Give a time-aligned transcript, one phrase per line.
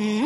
[0.00, 0.16] Fadhkuru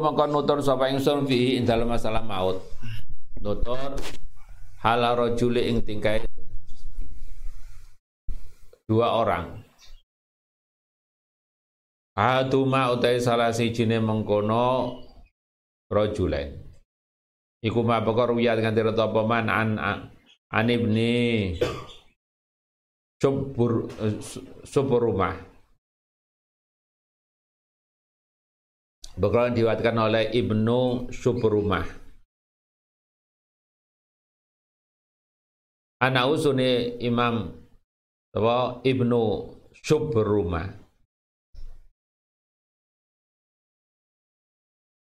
[0.00, 2.64] maka nutur sapa ingsun fihi ing dalam masalah maut.
[3.44, 3.76] Nutur
[4.80, 6.24] hal rajuli ing tingkai
[8.88, 9.71] dua orang.
[12.12, 15.00] Aduma utai salah sijine mengkono
[15.88, 16.60] rajulain.
[17.62, 19.78] Iku ma perkara wiyat kanthi rata apa man an
[20.50, 21.54] an ibni
[23.22, 23.86] subur
[24.66, 25.52] subur rumah
[29.12, 31.84] Bakal diwatkan oleh Ibnu Subrumah.
[36.00, 37.52] Anak usune Imam
[38.82, 39.22] Ibnu
[39.84, 40.81] Subrumah.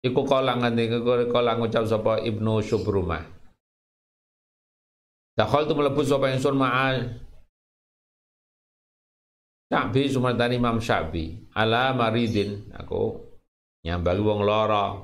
[0.02, 0.90] Iku kolang nanti
[1.30, 3.22] kolang ngucap sapa Ibnu Subrumah.
[5.38, 7.22] Dakhal tu melebu sapa sun ma'al.
[9.72, 13.24] Syabi sumatani Imam Syabi ala maridin aku
[13.88, 15.00] nyambangi wong lara.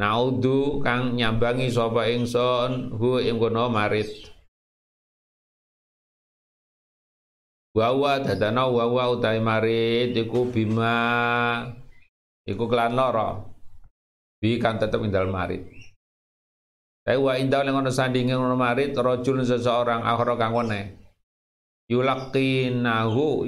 [0.00, 3.36] Naudu kang nyambangi sapa ingsun hu ing
[3.68, 4.08] marit
[7.70, 11.70] Wawa dadana wawa utai marit iku bima
[12.42, 12.98] iku kelan
[14.40, 15.62] bi kan tetep ing dalem marit.
[17.04, 20.96] Tapi wa indah ning ngono sandinge ngono marit rajul seseorang akhara kang wene.
[21.92, 23.44] Yulaqinahu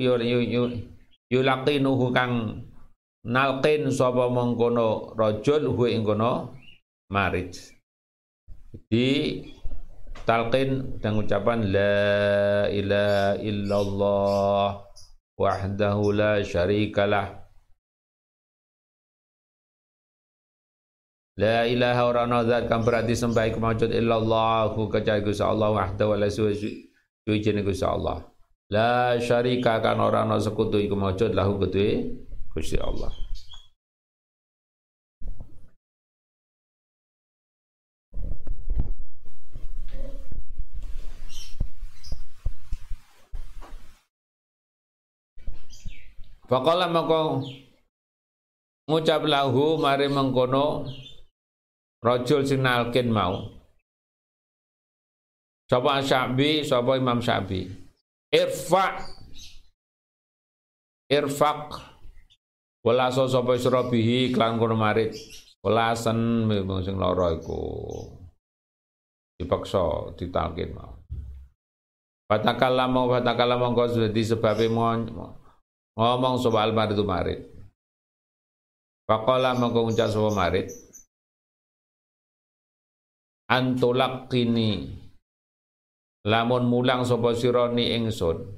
[1.32, 2.62] yulaqinuhu kang
[3.22, 6.58] nalqin sapa mengkono rajul hu ing kono
[7.06, 7.54] marid
[8.90, 9.38] di
[10.26, 14.66] talqin dan ucapan la ilaha illallah
[15.38, 17.41] wahdahu la syarikalah
[21.40, 26.12] La ilaha ora ana zat kang berarti sembah iku maujud illallah kecuali Gusti Allah wahdahu
[26.20, 26.92] la suci
[27.24, 28.20] Gusti Allah.
[28.68, 32.20] La syarika kan ora ana sekutu iku maujud lahu kedue
[32.52, 33.08] Gusti Allah.
[46.44, 47.40] Faqala maka
[48.84, 50.84] ngucap lahu mari mengkono
[52.02, 53.62] rajul sing nalkin mau.
[55.70, 57.64] Sapa Syabi, sapa Imam Syabi.
[58.28, 59.00] Irfa
[61.08, 61.92] Irfaq
[62.82, 65.14] Welaso sapa sira bihi klan kono marit.
[65.62, 67.62] Welasan memang sing lara iku.
[69.38, 70.98] Dipaksa ditalkin mau.
[72.26, 77.40] Fatakallama fatakallama kau sudah disebabe ngomong sapa almarid itu marit.
[79.06, 80.66] Faqala mongko ngucap sapa marit.
[83.52, 84.88] Antulak kini
[86.24, 88.56] lamun mulang sapa sira ni ingsun.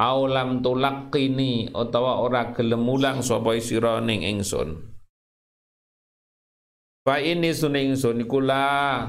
[0.00, 0.64] Aulam
[1.12, 4.88] kini utawa ora gelem mulang sapa sira ingsun.
[7.04, 9.04] Fa ini sune ingsun iku la.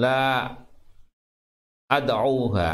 [0.00, 0.48] La
[1.92, 2.72] ad'uha.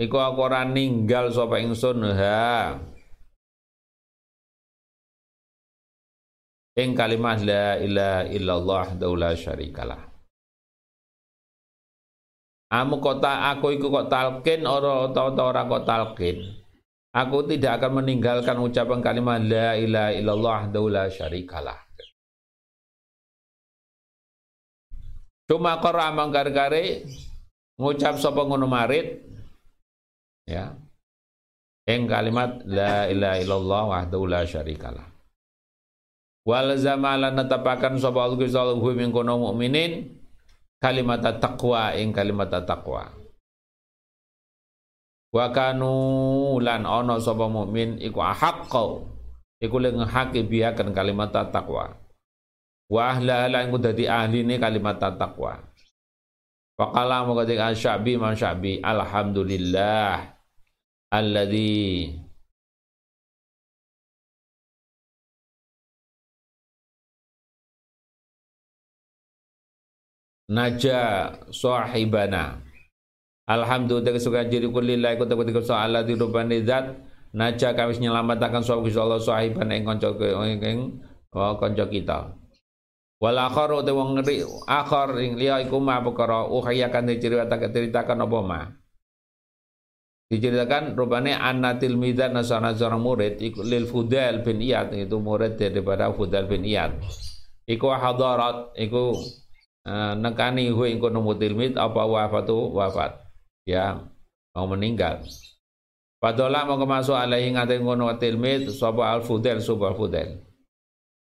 [0.00, 2.80] Iku aku ora ninggal sapa ingsun ha
[6.78, 10.08] ing kalimat la ilaha illallah daula syarikalah
[12.68, 16.44] Amu kota aku iku kok talkin ora atau ora kok talkin.
[17.16, 21.80] Aku tidak akan meninggalkan ucapan kalimat la ilaha illallah daula syarikalah.
[25.48, 27.08] Cuma kora mangkar kare
[27.80, 29.16] ngucap sapa ngono marit
[30.44, 30.76] ya.
[31.88, 35.17] Ing kalimat la ilaha illallah wahdahu la syarikalah.
[36.46, 38.38] Wal zamalan netapakan sapa Allah
[38.94, 40.18] min kono mukminin
[40.78, 43.14] kalimat taqwa ing kalimat taqwa.
[45.28, 49.06] Wa kanu lan ana sapa mukmin iku ahqqau
[49.60, 49.76] iku
[50.06, 51.94] hake biakan kalimat taqwa.
[52.88, 55.68] Wa ahla lan iku dadi ahline kalimat taqwa.
[56.78, 60.30] Faqala mengatakan Syabi man Syabi Alhamdulillah
[61.10, 62.14] Alladhi
[70.48, 72.64] naja sahibana.
[73.48, 76.92] Alhamdulillah kesukaan jiri kulillah ikut aku tiga soal di rupani zat
[77.32, 80.12] naja kami menyelamatkan suatu Gusti Allah sahibana kanca
[80.44, 81.00] ing
[81.32, 82.36] oh, kanca kita.
[83.18, 88.24] Wal akhar te wong ngeri akhar ing liya iku ma perkara uhaya kan diceritakan ceritakan
[88.24, 88.60] apa ma?
[90.28, 96.12] Diceritakan rupanya anna tilmidan nasana seorang murid iku lil Fudel bin Iyad itu murid daripada
[96.12, 97.00] Fudel bin Iyad.
[97.64, 99.16] Iku hadarat iku
[100.20, 102.72] nekani hu ing kono tilmid apa wafatu?
[102.76, 103.24] Wafat.
[103.64, 104.04] Ya
[104.52, 105.24] mau meninggal.
[106.18, 110.42] Padola mau masuk alaihi ngate ngono tilmid sapa al Fudel sapa Fudel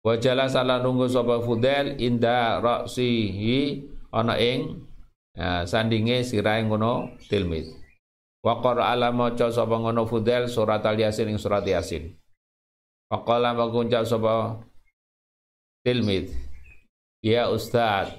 [0.04, 4.84] Wajala salah nunggu sapa Fudel inda ra'sihi ana ing
[5.32, 7.72] ya, sandinge sirahe ngono tilmid
[8.44, 12.18] Wa qara'a maca sapa ngono Fudel surat Al-Yasin ing surat Yasin.
[13.08, 14.60] Faqala mengucap sapa
[15.88, 16.36] tilmid
[17.24, 18.12] Ya Ustaz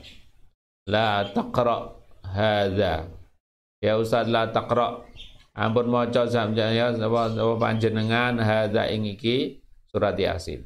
[0.87, 1.94] la taqra
[2.26, 3.06] hadza.
[3.82, 5.02] Ya Ustaz la taqra.
[5.52, 9.61] Ampun maca samjaya sapa sapa panjenengan hadza ing iki?
[9.93, 10.64] Surat Yasin.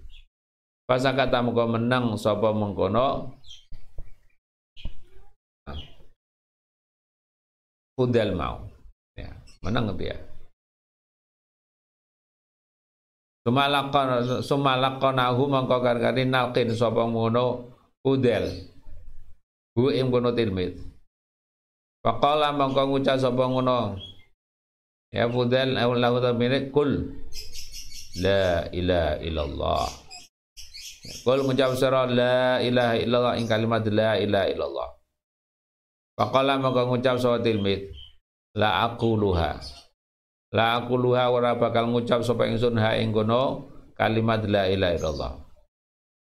[0.87, 3.35] Pasakata muga menang sapa mengkono?
[7.99, 8.63] Fudel mau.
[9.65, 10.15] Menang dia.
[13.43, 17.75] Sumalakon sumalakonahu mangko karkari nalkin sapa ngono
[18.07, 18.76] udel
[19.77, 20.97] hu ing kono tilmid
[22.07, 23.99] Faqala mangko ngucap sapa ngono?
[25.11, 27.19] Ya fudel lahu tamine kul
[28.23, 29.87] la ilaha illallah.
[31.27, 34.89] Kul ngucap sira la ilaha illallah ing kalimat la ilaha illallah.
[36.15, 37.91] Faqala mangko ngucap sapa tilmid
[38.55, 39.59] la aquluha.
[40.55, 43.67] La aquluha ora bakal ngucap sapa ingsun ha ing kono
[43.99, 45.33] kalimat la ilaha illallah.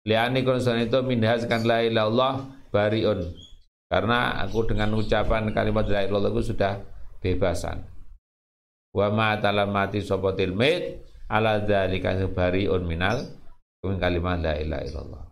[0.09, 2.33] Liani kono itu minhas kan la ilaha illallah
[2.77, 3.33] bariun.
[3.89, 6.73] Karena aku dengan ucapan kalimat la ilaha illallah sudah
[7.17, 7.81] bebasan.
[8.93, 13.25] Wa ma talamati sapa tilmid ala dzalika bariun minal
[13.81, 15.23] min kalimat la ilaha illallah.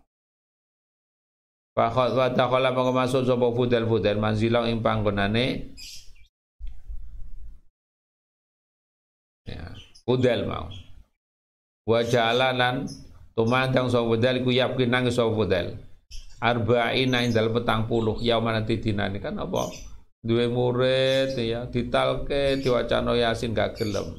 [1.76, 5.76] Fa wa taqala mongko masuk sapa fudel fudel manzilang ing panggonane.
[9.44, 9.76] Ya
[10.08, 10.72] udel mau.
[11.84, 12.88] Wa jalanan
[13.36, 15.76] tumandang sapa budal iku yakin nang sapa budal
[16.42, 19.72] arba'ina indal petang puluh yauma nanti dinani kan apa?
[20.20, 24.16] Duwe murid ya ditalke diwacana yasin gak gelem.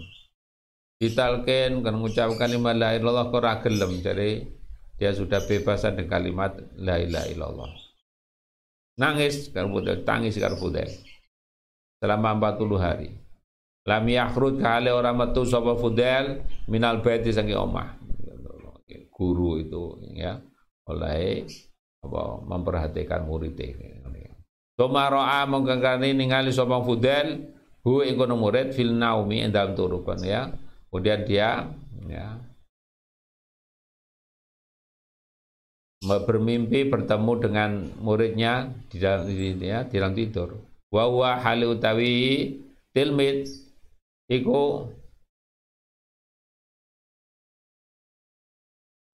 [0.98, 4.02] Ditalken kan mengucapkan lima la ilallah kok gelem?
[4.02, 4.58] Jadi
[4.98, 7.70] dia sudah bebasan dengan kalimat la ilaha illallah.
[8.98, 10.58] Nangis karo tangis karo
[12.02, 13.10] selama 40 hari.
[13.88, 17.96] Lam yakhruj kale ora metu sapa fudel minal baiti sangi omah.
[19.14, 20.38] Guru itu ya
[20.86, 21.46] oleh
[22.06, 23.98] apa memperhatikan muridnya
[24.78, 27.50] Tuma ro'a mengkangkani ningali sapa fudel
[27.82, 30.54] hu ing kono murid fil naumi ing dalam turukan ya.
[30.94, 31.66] Kemudian dia
[32.06, 32.38] ya.
[36.06, 37.72] Bermimpi bertemu dengan
[38.06, 39.26] muridnya di dalam
[39.58, 40.62] ya, di dalam tidur.
[40.94, 42.54] Wa huwa hal utawi
[42.94, 43.50] tilmid
[44.30, 44.94] iku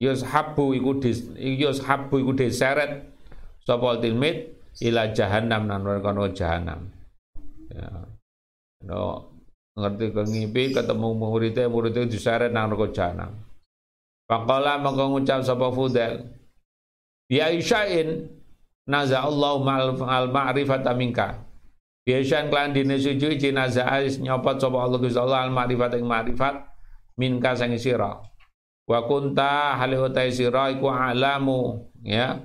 [0.03, 3.07] yushabu iku dis yushabu iku diseret
[3.63, 4.51] sapa tilmid
[4.83, 6.91] ila jahannam nan kono jahannam.
[7.71, 7.87] Ya.
[8.83, 9.31] No
[9.73, 13.33] ngerti ngimpi ketemu muridnya muridnya diseret nang neraka jahanam
[14.29, 16.29] Faqala maka ngucap sapa Fudel
[17.27, 18.29] Bi Aisya'in
[18.87, 21.39] naza Allah ma'al ma'rifata minka.
[22.03, 26.55] Biasan klan dine sujud jenazah ais nyopot sapa Allah Gusti Allah al ma'rifat ma'rifat
[27.15, 28.19] minka sang sira.
[28.83, 32.39] Wa kunta hale utai sira iku alamu ya.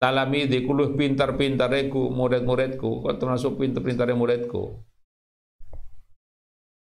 [0.00, 4.80] Talami di kuluh pintar-pintareku murid-muridku, kok termasuk pintar-pintare muridku.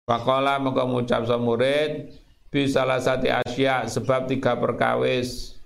[0.09, 2.09] Pakola maka mengucap sa murid
[2.49, 5.61] bi salah satu asya sebab tiga perkawis.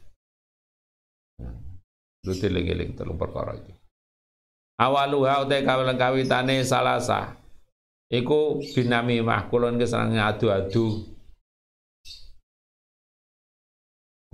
[2.19, 3.71] Duti lengi-lengi telung perkara iki
[4.77, 7.33] awaluha utai kawilan kawitane salasa
[8.13, 11.16] iku binami mah kulon kesenang adu-adu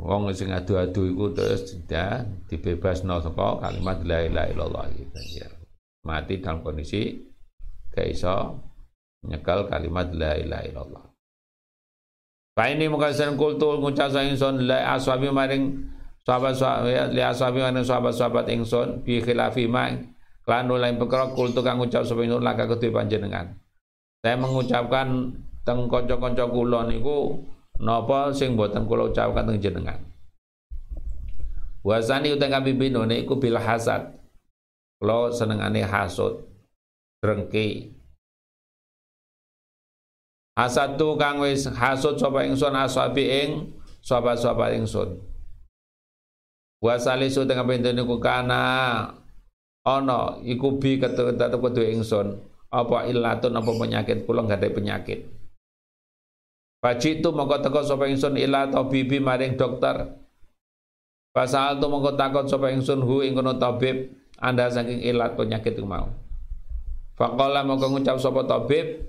[0.04, 5.48] wong sing adu-adu iku terus ya dibebasno saka kalimat la ilaha illallah gitu ya
[6.04, 7.24] mati dalam kondisi
[7.96, 8.60] gak iso
[9.24, 11.04] nyekal kalimat la ilaha illallah
[12.54, 15.74] Fa ini mukasan kultul ngucap ingsun la aswabi maring
[16.22, 19.90] sahabat-sahabat li aswabi maring sahabat-sahabat ingsun bi khilafi ma
[20.44, 23.56] Lan lain perkara kul tukang ngucap sapa ingsun laka kedue panjenengan.
[24.20, 25.32] Saya mengucapkan
[25.64, 27.40] teng kanca-kanca kula niku
[27.82, 30.00] napa sing boten kula ucapkan teng jenengan.
[31.84, 34.16] Wasani utang kami bino niku bil hasad.
[35.02, 36.48] Kula senengane hasud,
[37.20, 37.92] drengki.
[40.54, 43.50] Hasad tu kang wis hasud sapa ingsun asabi ing
[44.06, 45.18] sapa-sapa ingsun.
[46.84, 49.08] Wasali su tengah pintu niku kana
[49.84, 52.40] ana iku bi ketemu kedue ingsun
[52.72, 55.20] apa illatun apa penyakit kula nggak ada penyakit
[56.84, 60.20] Faji itu mongko teko sapa ingsun ila tabibi maring dokter.
[61.32, 65.88] Pasal tu mongko takon sapa ingsun hu ing kono tabib anda saking ilat penyakit itu
[65.88, 66.12] mau.
[67.16, 69.00] Faqala mongko ngucap sapa tabib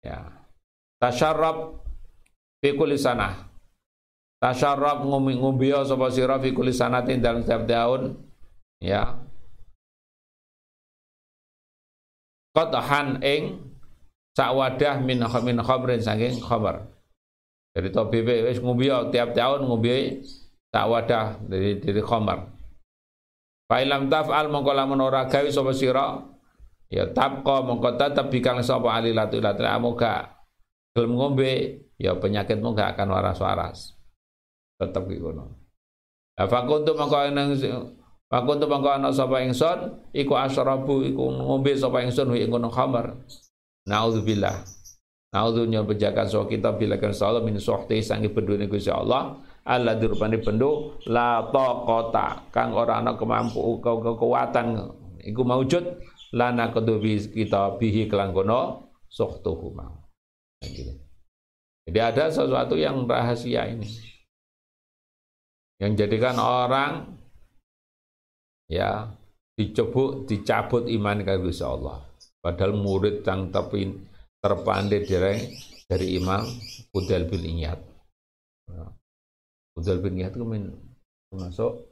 [0.00, 0.32] ya.
[0.96, 1.76] Tasyarrab
[2.64, 3.44] fi kulli sanah.
[4.40, 8.16] Tasyarrab ngumi ngumbiya sapa sira fi kulli sanatin dalam setiap tahun
[8.80, 9.20] ya.
[12.56, 13.75] Qadhan ing
[14.36, 16.84] sak wadah min min khamrin saking khamar.
[17.72, 20.20] Jadi tabib wis ngombe tiap tahun ngombe
[20.68, 22.52] sak wadah dari dari khamar.
[23.66, 26.20] Fa ilam taf'al mongko lamun ora gawe sapa sira
[26.92, 30.36] ya tabqa mongko tetep bikang sapa alilatu ilatu amoga
[30.94, 31.52] gelem ngombe
[31.98, 33.96] ya penyakitmu gak akan waras-waras.
[34.76, 35.56] Tetep iki ngono.
[36.36, 37.56] Lah fakuntu mongko nang
[38.26, 43.16] Fakuntu mongko ana sapa ingsun iku asyrabu iku ngombe sapa ingsun ing ngono khamar.
[43.86, 44.66] Naudzubillah.
[45.30, 47.12] Naudzu nyon penjagaan so kita bila kan
[47.42, 53.82] min sohti sangi pendune Gusti Allah Allah dirupani pendu la taqata kang ora ana kemampu
[53.82, 54.86] kekuatan
[55.26, 55.82] iku maujud
[56.32, 60.06] lana kedubi kita bihi kelanggono sohtuhu mau.
[61.86, 63.90] Jadi ada sesuatu yang rahasia ini
[65.82, 67.18] yang jadikan orang
[68.70, 69.12] ya
[69.58, 72.06] dicebuk dicabut iman ke Allah.
[72.46, 74.06] Padahal murid yang terpin,
[74.38, 75.50] terpandai dari,
[75.90, 76.46] dari Imam
[76.94, 77.82] Udal bin Iyad.
[79.74, 80.70] Udal bin Iyad itu min,
[81.26, 81.90] termasuk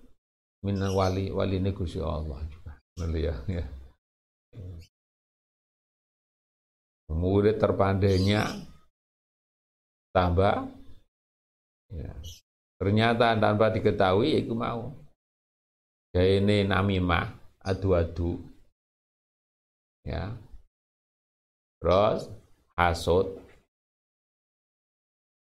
[0.63, 2.79] min wali wali negosi Allah juga.
[3.19, 3.67] Ya, ya.
[7.11, 8.47] Murid terpandainya
[10.15, 10.71] tambah
[11.91, 12.15] ya.
[12.79, 14.95] ternyata tanpa diketahui ya itu mau
[16.15, 18.54] ya ini namimah adu-adu
[20.05, 20.37] ya.
[21.81, 22.29] Terus
[22.77, 23.41] hasut.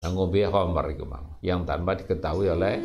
[0.03, 2.83] Ngombe homer itu mau yang tanpa diketahui oleh